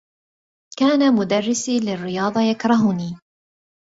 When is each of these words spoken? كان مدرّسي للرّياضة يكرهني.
كان 0.79 1.13
مدرّسي 1.15 1.79
للرّياضة 1.79 2.41
يكرهني. 2.41 3.17